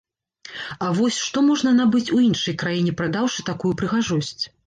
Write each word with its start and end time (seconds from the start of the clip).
А 0.85 0.87
вось, 0.99 1.17
што 1.25 1.43
можна 1.49 1.73
набыць 1.81 2.13
у 2.17 2.23
іншай 2.29 2.57
краіне, 2.63 2.95
прадаўшы 3.01 3.47
такую 3.53 3.77
прыгажосць. 3.83 4.41